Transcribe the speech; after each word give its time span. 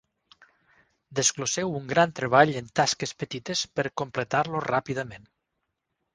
Desglosseu 1.19 1.75
un 1.79 1.85
gran 1.91 2.15
treball 2.21 2.55
en 2.63 2.71
tasques 2.81 3.15
petites 3.21 3.63
per 3.77 3.87
completar-lo 4.03 4.65
ràpidament. 4.67 5.31